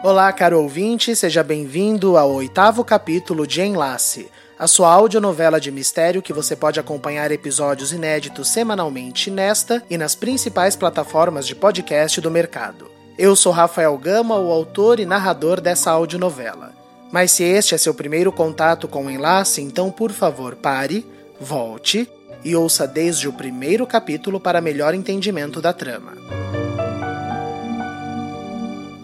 [0.00, 6.22] Olá, caro ouvinte, seja bem-vindo ao oitavo capítulo de Enlace, a sua audionovela de mistério
[6.22, 12.30] que você pode acompanhar episódios inéditos semanalmente nesta e nas principais plataformas de podcast do
[12.30, 12.88] mercado.
[13.18, 16.72] Eu sou Rafael Gama, o autor e narrador dessa audionovela.
[17.10, 21.04] Mas se este é seu primeiro contato com o Enlace, então por favor pare,
[21.40, 22.08] volte
[22.44, 26.12] e ouça desde o primeiro capítulo para melhor entendimento da trama.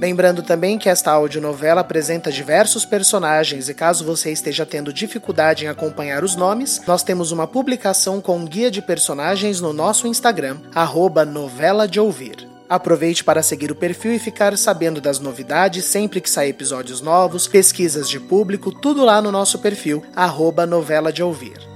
[0.04, 5.68] Lembrando também que esta audionovela apresenta diversos personagens e caso você esteja tendo dificuldade em
[5.68, 10.58] acompanhar os nomes, nós temos uma publicação com um guia de personagens no nosso Instagram,
[10.74, 12.46] arroba novela de ouvir.
[12.68, 17.48] Aproveite para seguir o perfil e ficar sabendo das novidades sempre que sair episódios novos,
[17.48, 21.73] pesquisas de público, tudo lá no nosso perfil, arroba novela de ouvir.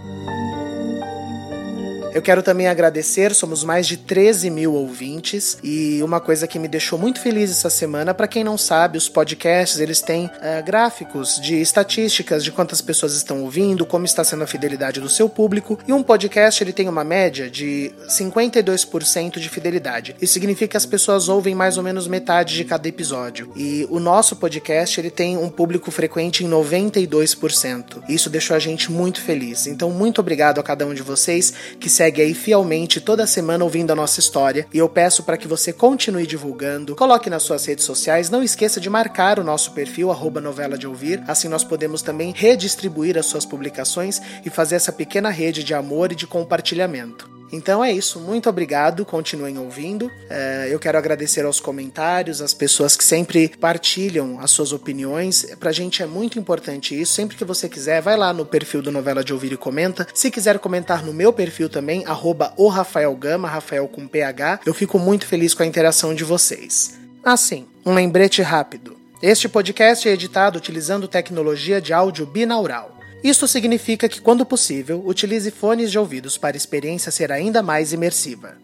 [2.15, 6.67] Eu quero também agradecer, somos mais de 13 mil ouvintes e uma coisa que me
[6.67, 11.39] deixou muito feliz essa semana, para quem não sabe, os podcasts eles têm uh, gráficos
[11.41, 15.79] de estatísticas de quantas pessoas estão ouvindo, como está sendo a fidelidade do seu público
[15.87, 20.17] e um podcast ele tem uma média de 52% de fidelidade.
[20.21, 24.01] Isso significa que as pessoas ouvem mais ou menos metade de cada episódio e o
[24.01, 28.03] nosso podcast ele tem um público frequente em 92%.
[28.09, 29.67] Isso deixou a gente muito feliz.
[29.67, 33.91] Então muito obrigado a cada um de vocês que segue aí fielmente toda semana ouvindo
[33.91, 34.69] a nossa história.
[34.73, 38.81] E eu peço para que você continue divulgando, coloque nas suas redes sociais, não esqueça
[38.81, 43.27] de marcar o nosso perfil arroba novela de ouvir, assim nós podemos também redistribuir as
[43.27, 47.38] suas publicações e fazer essa pequena rede de amor e de compartilhamento.
[47.53, 50.11] Então é isso, muito obrigado, continuem ouvindo.
[50.29, 55.47] É, eu quero agradecer aos comentários, às pessoas que sempre partilham as suas opiniões.
[55.59, 57.15] Pra gente é muito importante isso.
[57.15, 60.07] Sempre que você quiser, vai lá no perfil do Novela de Ouvir e comenta.
[60.15, 64.75] Se quiser comentar no meu perfil também, arroba o Rafael Gama, Rafael com PH, eu
[64.75, 66.99] fico muito feliz com a interação de vocês.
[67.25, 68.97] Assim, um lembrete rápido.
[69.23, 72.98] Este podcast é editado utilizando tecnologia de áudio binaural.
[73.23, 77.93] Isso significa que, quando possível, utilize fones de ouvidos para a experiência ser ainda mais
[77.93, 78.57] imersiva.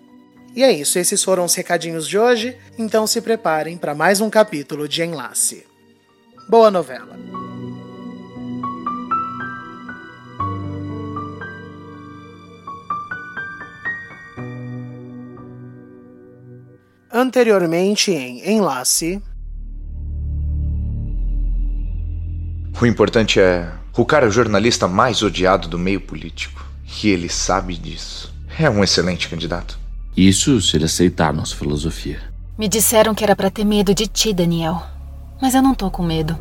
[0.55, 4.31] E é isso, esses foram os recadinhos de hoje, então se preparem para mais um
[4.31, 5.67] capítulo de Enlace.
[6.49, 7.19] Boa novela!
[17.13, 19.21] Anteriormente em Enlace.
[22.81, 26.65] O importante é o cara é o jornalista mais odiado do meio político.
[27.03, 28.35] E ele sabe disso.
[28.59, 29.79] É um excelente candidato.
[30.17, 32.21] Isso se ele aceitar nossa filosofia.
[32.57, 34.83] Me disseram que era para ter medo de ti, Daniel.
[35.41, 36.39] Mas eu não tô com medo.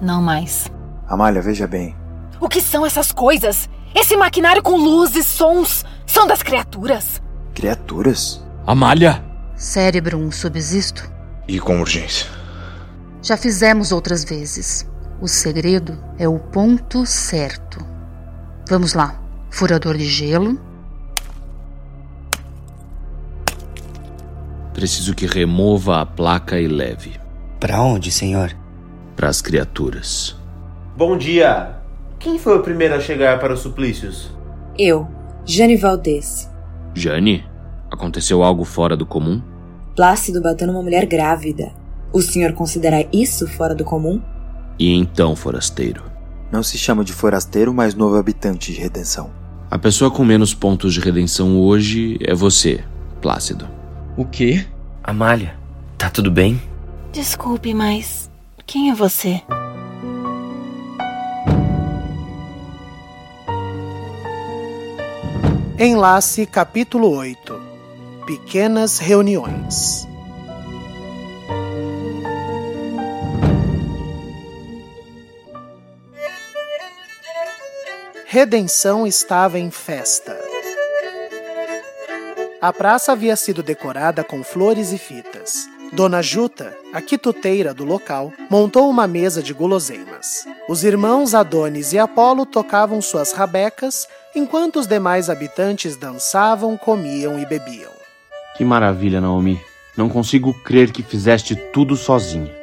[0.00, 0.70] Não mais.
[1.08, 1.94] Amália, veja bem.
[2.40, 3.68] O que são essas coisas?
[3.94, 7.20] Esse maquinário com luzes, sons, são das criaturas.
[7.54, 8.42] Criaturas?
[8.66, 9.24] Amália!
[9.56, 11.10] Cérebro um subsisto?
[11.48, 12.26] E com urgência.
[13.22, 14.86] Já fizemos outras vezes.
[15.20, 17.78] O segredo é o ponto certo.
[18.68, 19.18] Vamos lá.
[19.50, 20.60] Furador de gelo.
[24.74, 27.18] Preciso que remova a placa e leve.
[27.58, 28.54] Para onde, senhor?
[29.16, 30.36] Para as criaturas.
[30.94, 31.76] Bom dia!
[32.18, 34.30] Quem foi o primeiro a chegar para os suplícios?
[34.78, 35.08] Eu,
[35.46, 36.50] Jane Valdez.
[36.94, 37.42] Jane?
[37.90, 39.40] Aconteceu algo fora do comum?
[39.94, 41.72] Plácido bateu numa mulher grávida.
[42.12, 44.20] O senhor considera isso fora do comum?
[44.78, 46.02] E então, forasteiro?
[46.50, 49.30] Não se chama de forasteiro, mas novo habitante de redenção.
[49.70, 52.84] A pessoa com menos pontos de redenção hoje é você,
[53.20, 53.68] Plácido.
[54.16, 54.64] O quê?
[55.02, 55.56] Amália,
[55.98, 56.60] tá tudo bem?
[57.12, 58.30] Desculpe, mas
[58.66, 59.42] quem é você?
[65.78, 67.60] Enlace capítulo 8
[68.26, 70.08] Pequenas reuniões
[78.36, 80.38] Redenção estava em festa.
[82.60, 85.66] A praça havia sido decorada com flores e fitas.
[85.90, 90.46] Dona Juta, a quituteira do local, montou uma mesa de guloseimas.
[90.68, 97.46] Os irmãos Adonis e Apolo tocavam suas rabecas, enquanto os demais habitantes dançavam, comiam e
[97.46, 97.92] bebiam.
[98.54, 99.58] Que maravilha, Naomi.
[99.96, 102.54] Não consigo crer que fizeste tudo sozinha.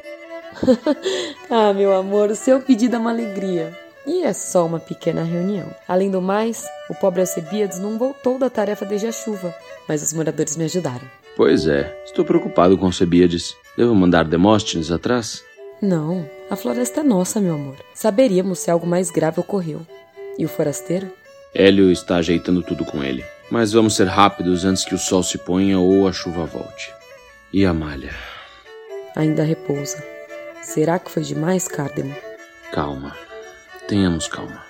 [1.49, 3.82] ah, meu amor, o seu pedido é uma alegria.
[4.05, 5.73] E é só uma pequena reunião.
[5.87, 9.53] Além do mais, o pobre Alcebiades não voltou da tarefa desde a chuva,
[9.87, 11.09] mas os moradores me ajudaram.
[11.35, 13.55] Pois é, estou preocupado com Alcebiades.
[13.77, 15.43] Devo mandar Demóstenes atrás?
[15.81, 17.75] Não, a floresta é nossa, meu amor.
[17.93, 19.81] Saberíamos se algo mais grave ocorreu.
[20.37, 21.09] E o forasteiro?
[21.53, 23.23] Hélio está ajeitando tudo com ele.
[23.49, 26.91] Mas vamos ser rápidos antes que o sol se ponha ou a chuva volte.
[27.51, 28.11] E a malha?
[29.15, 30.03] Ainda repousa.
[30.61, 32.15] Será que foi demais, Cardemo?
[32.71, 33.15] Calma.
[33.87, 34.63] Tenhamos calma.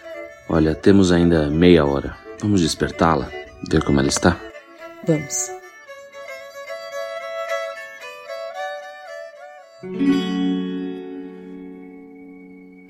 [0.49, 2.17] Olha, temos ainda meia hora.
[2.41, 3.29] Vamos despertá-la,
[3.69, 4.39] ver como ela está?
[5.05, 5.51] Vamos.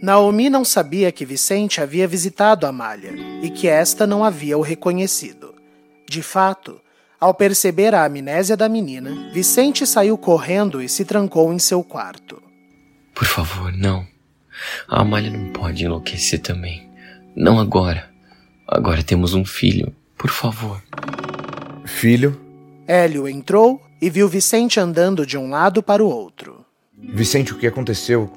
[0.01, 5.55] Naomi não sabia que Vicente havia visitado Amália e que esta não havia o reconhecido.
[6.09, 6.81] De fato,
[7.19, 12.43] ao perceber a amnésia da menina, Vicente saiu correndo e se trancou em seu quarto.
[13.15, 14.12] Por favor, não.
[14.87, 16.89] A Amália não pode enlouquecer também.
[17.35, 18.09] Não agora.
[18.67, 19.93] Agora temos um filho.
[20.17, 20.81] Por favor.
[21.85, 22.39] Filho?
[22.87, 26.65] Hélio entrou e viu Vicente andando de um lado para o outro.
[26.97, 28.31] Vicente, o que aconteceu?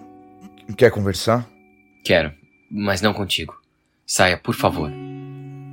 [0.77, 1.49] Quer conversar?
[2.05, 2.33] Quero,
[2.71, 3.55] mas não contigo.
[4.05, 4.91] Saia, por favor.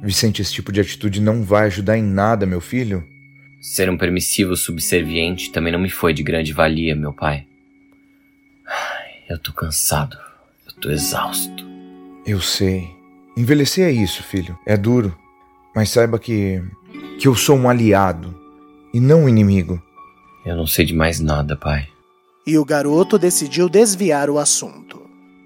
[0.01, 3.03] Vicente, esse tipo de atitude não vai ajudar em nada, meu filho.
[3.61, 7.47] Ser um permissivo subserviente também não me foi de grande valia, meu pai.
[9.29, 10.17] Eu tô cansado.
[10.83, 11.65] Tô exausto.
[12.25, 12.93] Eu sei.
[13.37, 14.59] Envelhecer é isso, filho.
[14.65, 15.17] É duro.
[15.73, 16.61] Mas saiba que.
[17.17, 18.35] que eu sou um aliado
[18.93, 19.81] e não um inimigo.
[20.45, 21.87] Eu não sei de mais nada, pai.
[22.45, 25.01] E o garoto decidiu desviar o assunto.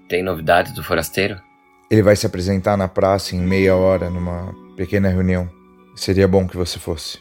[0.08, 1.40] Tem novidades do forasteiro?
[1.88, 5.48] Ele vai se apresentar na praça em meia hora numa pequena reunião.
[5.94, 7.18] Seria bom que você fosse.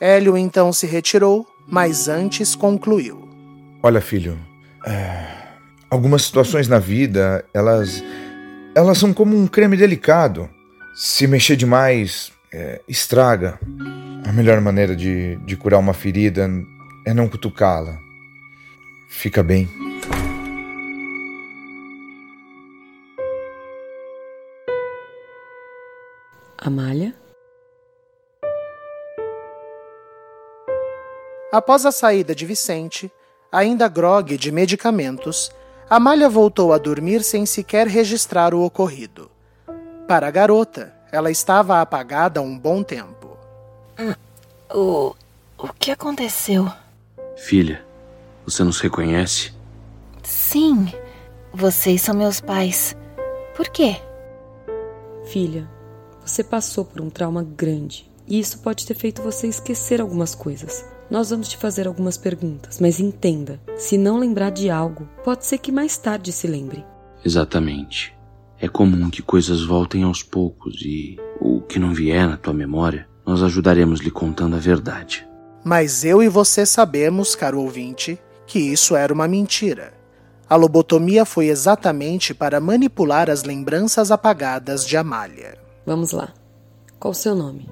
[0.00, 3.28] Hélio então se retirou, mas antes concluiu.
[3.80, 4.36] Olha, filho,
[4.84, 5.39] é...
[5.90, 8.02] algumas situações na vida, elas.
[8.74, 10.48] elas são como um creme delicado.
[10.94, 12.80] Se mexer demais, é...
[12.88, 13.58] estraga.
[14.24, 16.48] A melhor maneira de, de curar uma ferida
[17.04, 17.98] é não cutucá-la.
[19.08, 19.68] Fica bem.
[26.56, 27.14] Amália?
[31.50, 33.10] Após a saída de Vicente,
[33.50, 35.50] ainda grogue de medicamentos,
[35.90, 39.28] Amália voltou a dormir sem sequer registrar o ocorrido.
[40.06, 43.36] Para a garota, ela estava apagada há um bom tempo.
[43.98, 44.14] Hum,
[44.72, 45.16] o.
[45.58, 46.70] O que aconteceu?
[47.36, 47.84] Filha,
[48.46, 49.52] você nos reconhece?
[50.22, 50.94] Sim,
[51.52, 52.96] vocês são meus pais.
[53.56, 54.00] Por quê?
[55.24, 55.68] Filha,
[56.24, 60.84] você passou por um trauma grande e isso pode ter feito você esquecer algumas coisas.
[61.10, 65.58] Nós vamos te fazer algumas perguntas, mas entenda: se não lembrar de algo, pode ser
[65.58, 66.84] que mais tarde se lembre.
[67.24, 68.14] Exatamente.
[68.60, 73.08] É comum que coisas voltem aos poucos e o que não vier na tua memória,
[73.26, 75.26] nós ajudaremos lhe contando a verdade.
[75.64, 79.94] Mas eu e você sabemos, caro ouvinte, que isso era uma mentira.
[80.48, 85.58] A lobotomia foi exatamente para manipular as lembranças apagadas de Amália.
[85.86, 86.32] Vamos lá.
[86.98, 87.68] Qual o seu nome?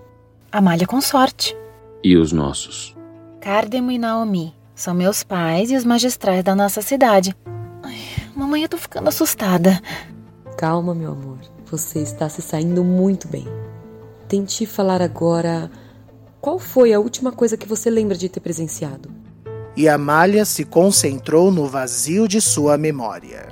[0.50, 1.56] Amália Consorte.
[2.02, 2.97] E os nossos?
[3.48, 4.54] Cardemo e Naomi.
[4.74, 7.34] São meus pais e os magistrais da nossa cidade.
[7.82, 7.96] Ai,
[8.36, 9.80] mamãe, eu tô ficando assustada.
[10.58, 11.38] Calma, meu amor.
[11.64, 13.46] Você está se saindo muito bem.
[14.28, 15.70] Tente falar agora.
[16.42, 19.10] Qual foi a última coisa que você lembra de ter presenciado?
[19.74, 23.48] E Amália se concentrou no vazio de sua memória.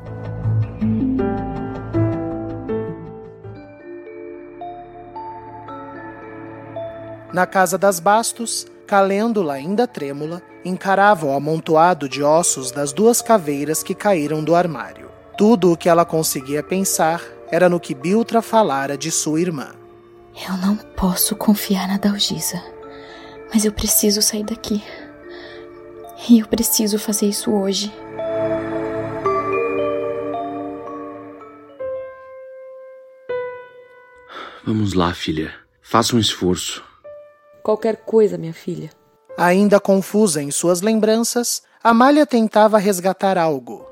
[7.32, 13.82] Na casa das Bastos, Calêndula, ainda trêmula, encarava o amontoado de ossos das duas caveiras
[13.82, 15.10] que caíram do armário.
[15.36, 19.74] Tudo o que ela conseguia pensar era no que Biltra falara de sua irmã.
[20.48, 22.62] Eu não posso confiar na Dalgisa,
[23.52, 24.82] mas eu preciso sair daqui.
[26.28, 27.92] E eu preciso fazer isso hoje.
[34.64, 35.54] Vamos lá, filha.
[35.82, 36.85] Faça um esforço.
[37.66, 38.90] Qualquer coisa, minha filha.
[39.36, 43.84] Ainda confusa em suas lembranças, Amália tentava resgatar algo.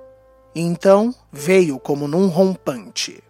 [0.54, 3.20] Então veio como num rompante.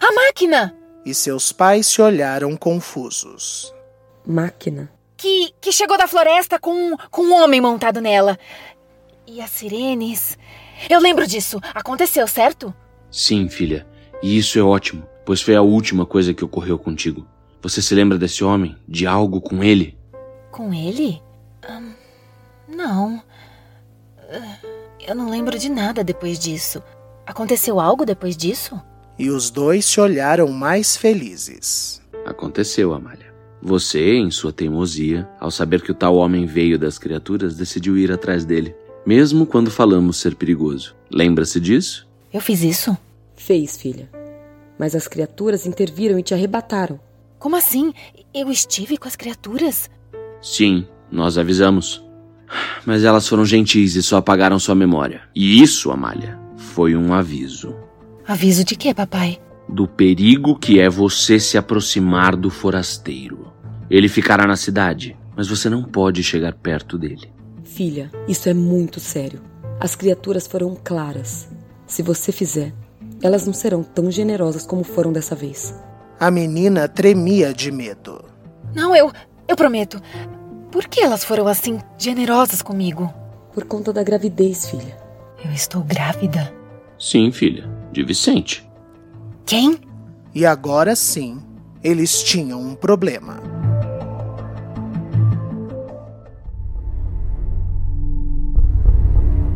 [0.00, 0.74] A máquina!
[1.04, 3.74] E seus pais se olharam confusos.
[4.26, 4.90] Máquina?
[5.18, 8.38] Que, que chegou da floresta com, com um homem montado nela.
[9.26, 10.38] E as sirenes.
[10.88, 11.60] Eu lembro disso.
[11.74, 12.74] Aconteceu, certo?
[13.10, 13.86] Sim, filha.
[14.22, 17.26] E isso é ótimo, pois foi a última coisa que ocorreu contigo.
[17.62, 18.76] Você se lembra desse homem?
[18.88, 19.96] De algo com ele?
[20.50, 21.20] Com ele?
[22.68, 23.22] não.
[25.06, 26.82] Eu não lembro de nada depois disso.
[27.26, 28.80] Aconteceu algo depois disso?
[29.18, 32.00] E os dois se olharam mais felizes.
[32.24, 33.32] Aconteceu, Amália.
[33.62, 38.10] Você, em sua teimosia, ao saber que o tal homem veio das criaturas, decidiu ir
[38.10, 38.74] atrás dele,
[39.04, 40.96] mesmo quando falamos ser perigoso.
[41.10, 42.08] Lembra-se disso?
[42.32, 42.96] Eu fiz isso?
[43.36, 44.08] Fez, filha.
[44.78, 46.98] Mas as criaturas interviram e te arrebataram.
[47.40, 47.94] Como assim?
[48.34, 49.88] Eu estive com as criaturas?
[50.42, 52.04] Sim, nós avisamos.
[52.84, 55.22] Mas elas foram gentis e só apagaram sua memória.
[55.34, 57.74] E isso, Amália, foi um aviso.
[58.28, 59.40] Aviso de quê, papai?
[59.66, 63.50] Do perigo que é você se aproximar do forasteiro.
[63.88, 67.32] Ele ficará na cidade, mas você não pode chegar perto dele.
[67.64, 69.40] Filha, isso é muito sério.
[69.80, 71.48] As criaturas foram claras.
[71.86, 72.74] Se você fizer,
[73.22, 75.74] elas não serão tão generosas como foram dessa vez.
[76.20, 78.22] A menina tremia de medo.
[78.74, 79.10] Não, eu.
[79.48, 79.98] Eu prometo.
[80.70, 83.12] Por que elas foram assim generosas comigo?
[83.54, 84.96] Por conta da gravidez, filha.
[85.42, 86.52] Eu estou grávida?
[86.98, 87.68] Sim, filha.
[87.90, 88.70] De Vicente.
[89.46, 89.80] Quem?
[90.34, 91.42] E agora sim,
[91.82, 93.40] eles tinham um problema.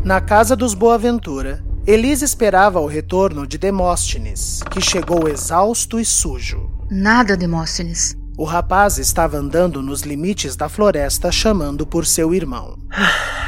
[0.04, 6.70] Na casa dos Boaventura, Elisa esperava o retorno de Demóstenes, que chegou exausto e sujo.
[6.90, 8.16] Nada, Demóstenes.
[8.38, 12.78] O rapaz estava andando nos limites da floresta chamando por seu irmão.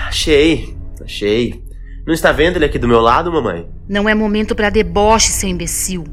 [0.06, 1.64] Achei, achei.
[2.06, 3.66] Não está vendo ele aqui do meu lado, mamãe?
[3.88, 6.04] Não é momento para deboche, seu imbecil.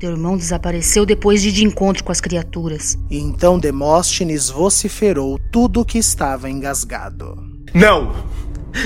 [0.00, 2.96] Teu irmão desapareceu depois de ir de encontro com as criaturas.
[3.10, 7.36] E então Demóstenes vociferou tudo o que estava engasgado.
[7.74, 8.24] Não!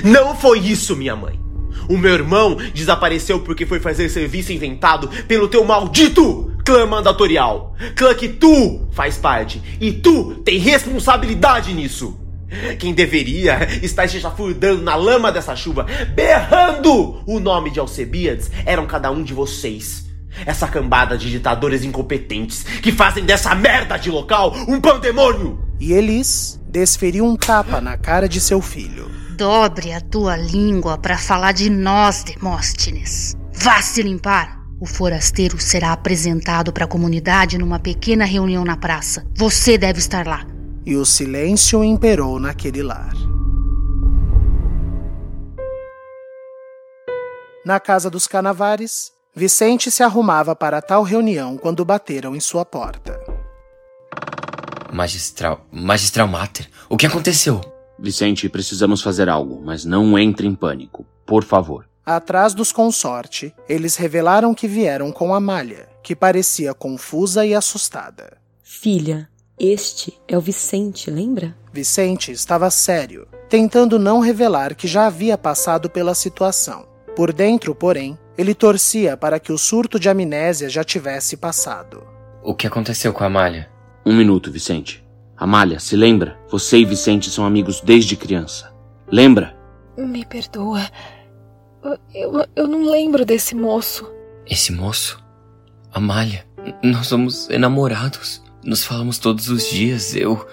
[0.04, 1.39] Não foi isso, minha mãe!
[1.90, 7.74] O meu irmão desapareceu porque foi fazer serviço inventado pelo teu maldito clã mandatorial.
[7.96, 9.60] Clã que tu faz parte.
[9.80, 12.16] E tu tem responsabilidade nisso.
[12.78, 18.86] Quem deveria estar se chafurdando na lama dessa chuva, berrando o nome de Alcebiades, eram
[18.86, 20.08] cada um de vocês.
[20.46, 25.58] Essa cambada de ditadores incompetentes que fazem dessa merda de local um pandemônio.
[25.80, 29.10] E Elis desferiu um tapa na cara de seu filho.
[29.36, 33.34] Dobre a tua língua para falar de nós, Demóstenes.
[33.52, 34.60] Vá se limpar.
[34.80, 39.26] O forasteiro será apresentado para a comunidade numa pequena reunião na praça.
[39.36, 40.46] Você deve estar lá.
[40.86, 43.12] E o silêncio imperou naquele lar.
[47.64, 53.20] Na casa dos Canavares, Vicente se arrumava para tal reunião quando bateram em sua porta.
[54.92, 55.66] Magistral.
[55.70, 57.60] Magistral Mater, o que aconteceu?
[57.98, 61.86] Vicente, precisamos fazer algo, mas não entre em pânico, por favor.
[62.04, 68.38] Atrás dos consorte, eles revelaram que vieram com Amália, que parecia confusa e assustada.
[68.62, 69.28] Filha,
[69.58, 71.54] este é o Vicente, lembra?
[71.72, 76.88] Vicente estava sério, tentando não revelar que já havia passado pela situação.
[77.14, 82.02] Por dentro, porém, ele torcia para que o surto de amnésia já tivesse passado.
[82.42, 83.69] O que aconteceu com a Amália?
[84.04, 85.04] Um minuto, Vicente.
[85.36, 86.38] Amália, se lembra?
[86.50, 88.72] Você e Vicente são amigos desde criança.
[89.10, 89.56] Lembra?
[89.96, 90.86] Me perdoa.
[92.14, 94.10] Eu, eu não lembro desse moço.
[94.46, 95.22] Esse moço?
[95.92, 96.46] Amália,
[96.82, 98.42] nós somos enamorados.
[98.64, 100.14] Nos falamos todos os dias.
[100.14, 100.46] Eu.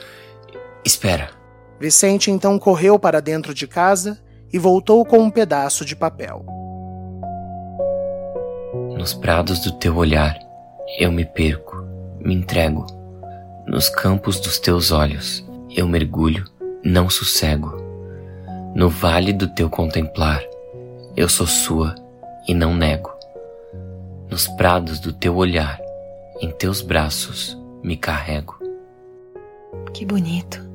[0.85, 1.31] Espera.
[1.79, 4.19] Vicente então correu para dentro de casa
[4.51, 6.45] e voltou com um pedaço de papel.
[8.97, 10.37] Nos prados do teu olhar,
[10.97, 11.85] eu me perco,
[12.19, 12.96] me entrego.
[13.67, 15.45] Nos campos dos teus olhos,
[15.75, 16.45] eu mergulho,
[16.81, 17.75] não sossego.
[18.73, 20.41] No vale do teu contemplar,
[21.17, 21.93] eu sou sua
[22.47, 23.11] e não nego.
[24.31, 25.77] Nos prados do teu olhar,
[26.39, 28.57] em teus braços, me carrego.
[29.93, 30.65] Que bonito.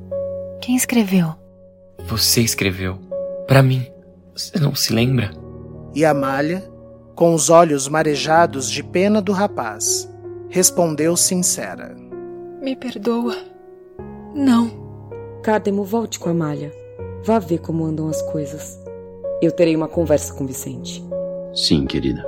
[0.61, 1.33] Quem escreveu?
[2.05, 2.99] Você escreveu.
[3.47, 3.87] Para mim.
[4.35, 5.31] Você não se lembra?
[5.95, 6.63] E Amália,
[7.15, 10.07] com os olhos marejados de pena do rapaz,
[10.47, 11.95] respondeu sincera:
[12.63, 13.35] Me perdoa.
[14.33, 14.71] Não.
[15.43, 16.71] Cádemo, volte com a Amália.
[17.25, 18.79] Vá ver como andam as coisas.
[19.41, 21.03] Eu terei uma conversa com Vicente.
[21.53, 22.25] Sim, querida.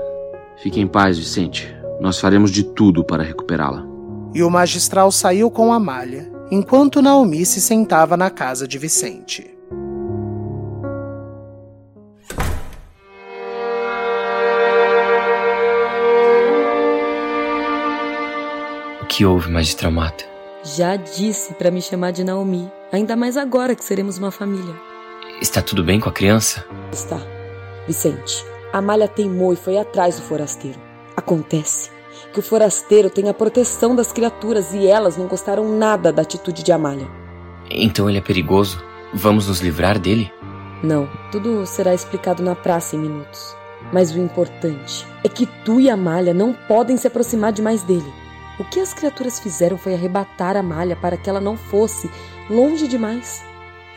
[0.58, 1.74] Fique em paz, Vicente.
[2.02, 3.88] Nós faremos de tudo para recuperá-la.
[4.34, 9.55] E o magistral saiu com Amália, enquanto Naomi se sentava na casa de Vicente.
[19.16, 20.26] Que houve, magistral Mata?
[20.62, 24.76] Já disse para me chamar de Naomi, ainda mais agora que seremos uma família.
[25.42, 26.66] Está tudo bem com a criança?
[26.92, 27.18] Está.
[27.88, 30.78] Vicente, a Malha teimou e foi atrás do forasteiro.
[31.16, 31.90] Acontece
[32.34, 36.62] que o forasteiro tem a proteção das criaturas e elas não gostaram nada da atitude
[36.62, 37.08] de Amália.
[37.72, 38.84] Então ele é perigoso?
[39.14, 40.30] Vamos nos livrar dele?
[40.84, 43.56] Não, tudo será explicado na praça em minutos.
[43.94, 48.25] Mas o importante é que tu e a Malha não podem se aproximar demais dele.
[48.58, 52.10] O que as criaturas fizeram foi arrebatar a Malha para que ela não fosse
[52.50, 53.44] longe demais.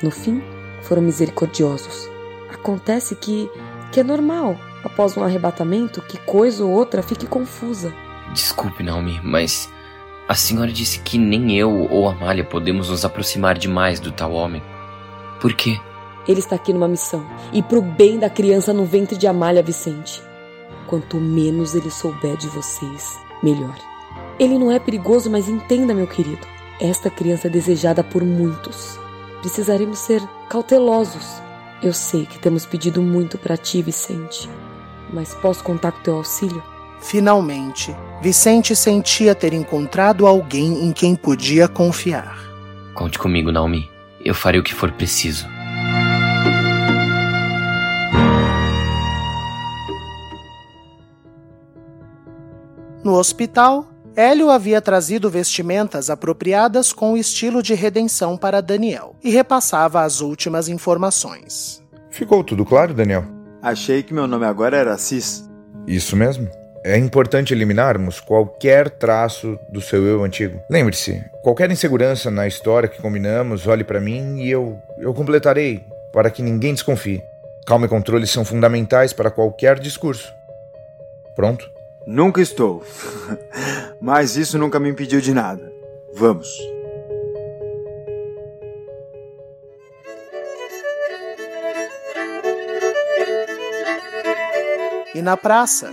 [0.03, 0.43] No fim,
[0.83, 2.09] foram misericordiosos.
[2.51, 3.49] Acontece que,
[3.93, 7.95] que é normal, após um arrebatamento, que coisa ou outra fique confusa.
[8.33, 9.73] Desculpe, Naomi, mas
[10.29, 14.33] a senhora disse que nem eu ou a Malha podemos nos aproximar demais do tal
[14.33, 14.63] homem.
[15.41, 15.79] Por quê?
[16.27, 17.25] Ele está aqui numa missão.
[17.53, 20.23] E pro bem da criança no ventre de Amália Vicente.
[20.87, 23.88] Quanto menos ele souber de vocês, melhor.
[24.39, 26.47] Ele não é perigoso, mas entenda, meu querido.
[26.81, 28.99] Esta criança é desejada por muitos.
[29.41, 31.43] Precisaremos ser cautelosos.
[31.83, 34.49] Eu sei que temos pedido muito para ti, Vicente.
[35.13, 36.63] Mas posso contar com teu auxílio?
[37.01, 42.39] Finalmente, Vicente sentia ter encontrado alguém em quem podia confiar.
[42.95, 43.91] Conte comigo, Naomi.
[44.25, 45.47] Eu farei o que for preciso.
[53.03, 53.87] No hospital,
[54.19, 60.21] Hélio havia trazido vestimentas apropriadas com o estilo de redenção para Daniel e repassava as
[60.21, 61.81] últimas informações.
[62.11, 63.25] Ficou tudo claro, Daniel?
[63.63, 65.49] Achei que meu nome agora era Cis.
[65.87, 66.51] Isso mesmo.
[66.85, 70.61] É importante eliminarmos qualquer traço do seu eu antigo.
[70.69, 76.29] Lembre-se, qualquer insegurança na história que combinamos, olhe para mim e eu, eu completarei, para
[76.29, 77.23] que ninguém desconfie.
[77.65, 80.29] Calma e controle são fundamentais para qualquer discurso.
[81.37, 81.78] Pronto?
[82.11, 82.83] Nunca estou.
[84.01, 85.71] Mas isso nunca me impediu de nada.
[86.15, 86.49] Vamos.
[95.15, 95.93] E na praça,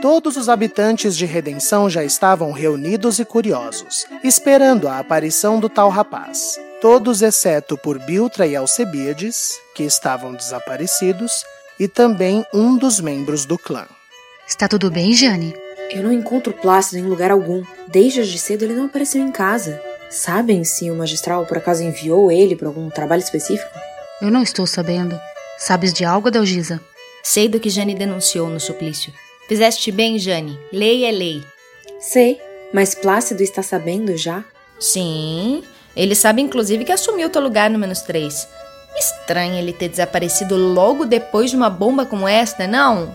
[0.00, 5.90] todos os habitantes de Redenção já estavam reunidos e curiosos, esperando a aparição do tal
[5.90, 6.60] rapaz.
[6.80, 11.32] Todos exceto por Biltra e Alcebiades, que estavam desaparecidos,
[11.80, 13.84] e também um dos membros do clã.
[14.46, 15.54] Está tudo bem, Jane?
[15.90, 17.64] Eu não encontro Plácido em lugar algum.
[17.88, 19.82] Desde hoje cedo ele não apareceu em casa.
[20.08, 23.68] Sabem se o magistral por acaso enviou ele para algum trabalho específico?
[24.22, 25.18] Eu não estou sabendo.
[25.58, 26.80] Sabes de algo, Dalgisa?
[27.24, 29.12] Sei do que Jane denunciou no suplício.
[29.48, 30.56] Fizeste bem, Jane.
[30.72, 31.42] Lei é lei.
[31.98, 32.40] Sei,
[32.72, 34.44] mas Plácido está sabendo já?
[34.78, 35.64] Sim,
[35.96, 38.46] ele sabe inclusive que assumiu teu lugar no menos 3.
[38.96, 43.12] Estranho ele ter desaparecido logo depois de uma bomba como esta, não?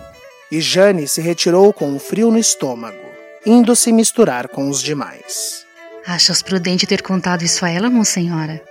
[0.52, 2.98] E Jane se retirou com um frio no estômago,
[3.46, 5.66] indo se misturar com os demais.
[6.06, 8.62] Achas prudente ter contado isso a ela, monsenhora?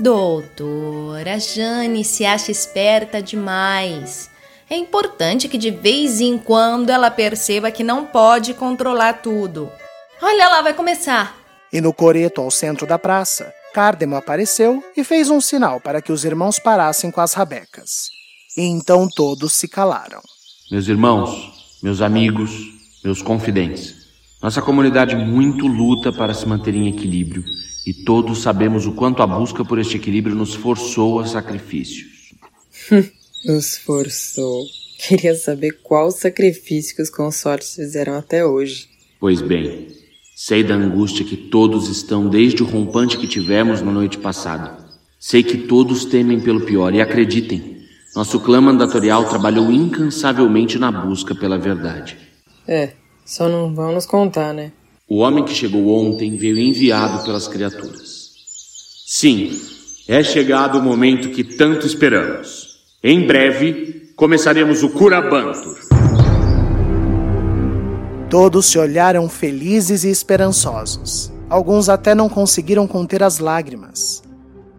[0.00, 4.28] Doutora, Jane se acha esperta demais.
[4.68, 9.70] É importante que de vez em quando ela perceba que não pode controlar tudo.
[10.20, 11.36] Olha lá, vai começar.
[11.72, 16.10] E no coreto ao centro da praça, Cardemo apareceu e fez um sinal para que
[16.10, 18.08] os irmãos parassem com as rabecas.
[18.56, 20.20] E então todos se calaram.
[20.72, 22.50] Meus irmãos, meus amigos,
[23.04, 23.94] meus confidentes,
[24.42, 27.44] nossa comunidade muito luta para se manter em equilíbrio
[27.86, 32.32] e todos sabemos o quanto a busca por este equilíbrio nos forçou a sacrifícios.
[33.44, 34.64] nos forçou.
[35.06, 38.88] Queria saber qual sacrifício que os consortes fizeram até hoje.
[39.20, 39.88] Pois bem,
[40.34, 44.78] sei da angústia que todos estão desde o rompante que tivemos na noite passada.
[45.20, 47.71] Sei que todos temem pelo pior e acreditem,
[48.14, 52.18] nosso clã mandatorial trabalhou incansavelmente na busca pela verdade.
[52.68, 52.90] É,
[53.24, 54.72] só não vão nos contar, né?
[55.08, 58.32] O homem que chegou ontem veio enviado pelas criaturas.
[59.06, 59.58] Sim,
[60.06, 62.82] é chegado o momento que tanto esperamos.
[63.02, 65.78] Em breve, começaremos o Curabantur.
[68.28, 71.32] Todos se olharam felizes e esperançosos.
[71.48, 74.22] Alguns até não conseguiram conter as lágrimas.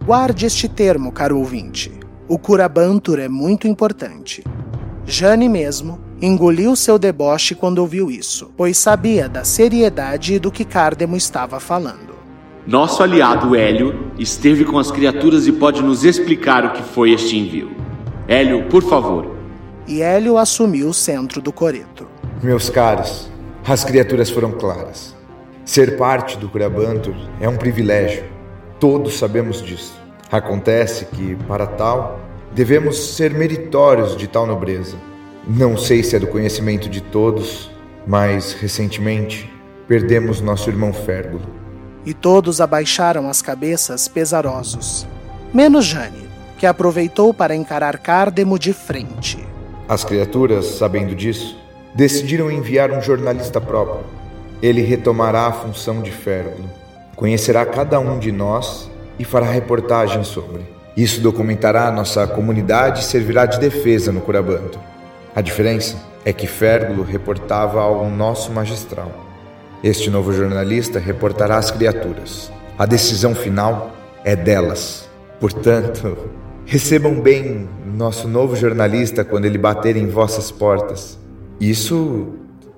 [0.06, 2.03] Guarde este termo, caro ouvinte.
[2.28, 4.44] O Curabantur é muito importante.
[5.06, 11.18] Jane mesmo engoliu seu deboche quando ouviu isso, pois sabia da seriedade do que Cardemo
[11.18, 12.14] estava falando.
[12.66, 17.38] Nosso aliado Hélio esteve com as criaturas e pode nos explicar o que foi este
[17.38, 17.72] envio.
[18.26, 19.36] Hélio, por favor.
[19.86, 22.08] E Hélio assumiu o centro do coreto.
[22.42, 23.30] Meus caros,
[23.68, 25.14] as criaturas foram claras.
[25.66, 28.24] Ser parte do Curabantur é um privilégio.
[28.80, 30.03] Todos sabemos disso.
[30.32, 32.20] Acontece que, para tal,
[32.54, 34.98] devemos ser meritórios de tal nobreza.
[35.48, 37.70] Não sei se é do conhecimento de todos,
[38.08, 39.52] mas recentemente
[39.88, 41.44] perdemos nosso irmão Férgulo.
[42.06, 45.08] E todos abaixaram as cabeças pesarosos,
[45.54, 49.46] menos Jane, que aproveitou para encarar Cardemo de frente.
[49.88, 51.58] As criaturas, sabendo disso,
[51.94, 54.06] decidiram enviar um jornalista próprio.
[54.62, 56.70] Ele retomará a função de Férgulo,
[57.16, 60.62] conhecerá cada um de nós e fará reportagem sobre.
[60.96, 64.80] Isso documentará nossa comunidade e servirá de defesa no Curabanto.
[65.36, 69.12] A diferença é que Férgulo reportava ao nosso magistral.
[69.84, 72.52] Este novo jornalista reportará às criaturas.
[72.78, 73.92] A decisão final
[74.24, 75.10] é delas.
[75.40, 76.18] Portanto,
[76.66, 81.20] recebam bem nosso novo jornalista quando ele bater em vossas portas.
[81.60, 82.28] Isso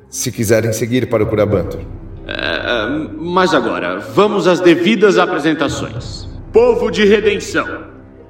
[0.10, 1.80] se quiserem seguir para o Curabanto.
[2.28, 2.88] É,
[3.20, 6.25] mas agora, vamos às devidas apresentações.
[6.56, 7.88] Povo de redenção,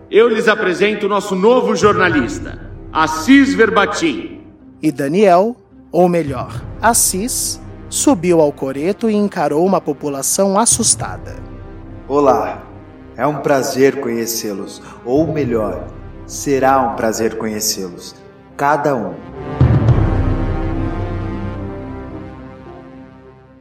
[0.10, 4.42] eu lhes apresento nosso novo jornalista, Assis Verbatim.
[4.82, 5.56] E Daniel,
[5.92, 11.36] ou melhor, Assis, subiu ao coreto e encarou uma população assustada.
[12.08, 12.64] Olá,
[13.16, 15.86] é um prazer conhecê-los, ou melhor,
[16.26, 18.16] será um prazer conhecê-los,
[18.58, 19.14] cada um.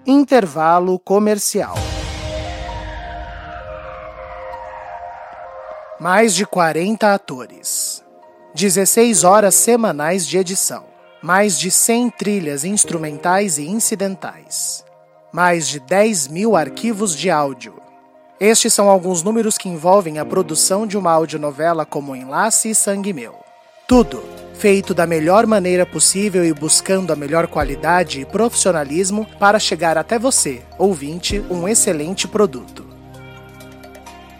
[0.06, 1.74] Intervalo comercial.
[6.04, 8.04] Mais de 40 atores.
[8.54, 10.84] 16 horas semanais de edição.
[11.22, 14.84] Mais de 100 trilhas instrumentais e incidentais.
[15.32, 17.80] Mais de 10 mil arquivos de áudio.
[18.38, 23.14] Estes são alguns números que envolvem a produção de uma audionovela como Enlace e Sangue
[23.14, 23.36] Meu.
[23.88, 29.96] Tudo feito da melhor maneira possível e buscando a melhor qualidade e profissionalismo para chegar
[29.96, 32.93] até você, ouvinte, um excelente produto.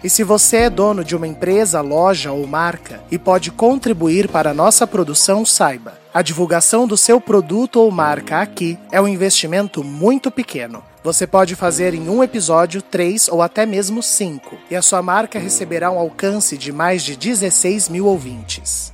[0.05, 4.51] E se você é dono de uma empresa, loja ou marca e pode contribuir para
[4.51, 9.83] a nossa produção, saiba: a divulgação do seu produto ou marca aqui é um investimento
[9.83, 10.85] muito pequeno.
[11.03, 15.39] Você pode fazer em um episódio três ou até mesmo cinco, e a sua marca
[15.39, 18.93] receberá um alcance de mais de 16 mil ouvintes.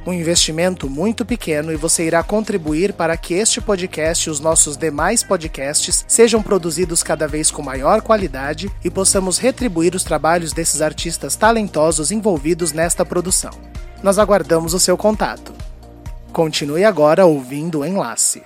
[0.05, 4.77] Um investimento muito pequeno e você irá contribuir para que este podcast e os nossos
[4.77, 10.81] demais podcasts sejam produzidos cada vez com maior qualidade e possamos retribuir os trabalhos desses
[10.81, 13.51] artistas talentosos envolvidos nesta produção.
[14.01, 15.53] Nós aguardamos o seu contato.
[16.31, 18.41] Continue agora ouvindo o enlace.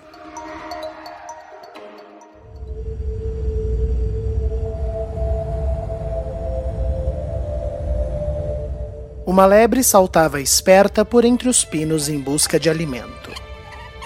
[9.32, 13.32] Uma lebre saltava esperta por entre os pinos em busca de alimento.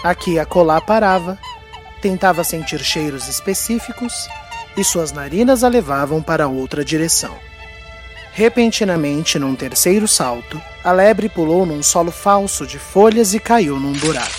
[0.04, 1.36] Aqui e acolá parava,
[2.00, 4.28] tentava sentir cheiros específicos
[4.78, 7.36] e suas narinas a levavam para outra direção.
[8.34, 13.94] Repentinamente, num terceiro salto, a lebre pulou num solo falso de folhas e caiu num
[13.94, 14.30] buraco.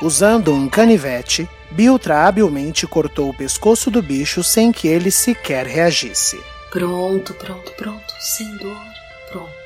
[0.00, 6.40] Usando um canivete, Biltra habilmente cortou o pescoço do bicho sem que ele sequer reagisse.
[6.70, 8.80] Pronto, pronto, pronto, sem dor,
[9.30, 9.65] pronto.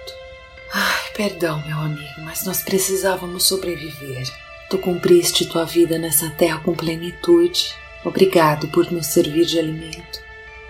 [0.72, 4.26] Ai, perdão, meu amigo, mas nós precisávamos sobreviver.
[4.68, 7.74] Tu cumpriste tua vida nessa terra com plenitude.
[8.04, 10.20] Obrigado por nos servir de alimento.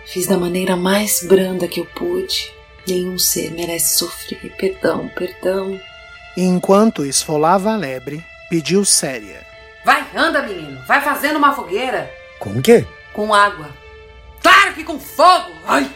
[0.06, 2.50] Fiz da maneira mais branda que eu pude.
[2.88, 4.54] Nenhum ser merece sofrer.
[4.56, 5.78] Perdão, perdão.
[6.36, 9.46] E enquanto esfolava a lebre, pediu séria.
[9.84, 10.80] Vai, anda, menino.
[10.86, 12.10] Vai fazendo uma fogueira.
[12.38, 12.86] Com o quê?
[13.12, 13.68] Com água.
[14.42, 15.52] Claro que com fogo!
[15.66, 15.90] Ai!